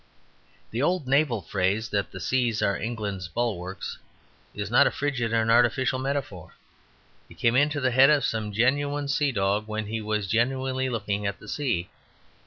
[0.71, 3.99] The old naval phrase, that the seas are England's bulwarks,
[4.55, 6.55] is not a frigid and artificial metaphor;
[7.29, 11.27] it came into the head of some genuine sea dog, when he was genuinely looking
[11.27, 11.89] at the sea.